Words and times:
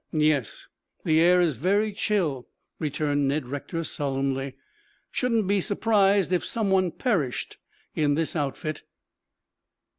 "Yes, 0.13 0.67
the 1.05 1.21
air 1.21 1.39
is 1.39 1.57
very 1.57 1.93
chill," 1.93 2.47
returned 2.79 3.27
Ned 3.27 3.45
Rector 3.45 3.83
solemnly. 3.83 4.55
"Shouldn't 5.11 5.45
be 5.45 5.61
surprised 5.61 6.33
if 6.33 6.43
some 6.43 6.71
one 6.71 6.89
perished 6.89 7.57
in 7.93 8.15
this 8.15 8.35
outfit." 8.35 8.81